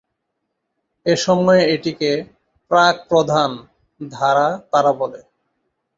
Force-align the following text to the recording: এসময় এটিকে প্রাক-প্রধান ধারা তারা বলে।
এসময় 1.05 1.61
এটিকে 1.73 2.11
প্রাক-প্রধান 2.71 3.51
ধারা 4.01 4.47
তারা 4.71 4.91
বলে। 4.93 5.19